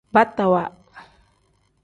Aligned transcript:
Batawa. 0.13 0.63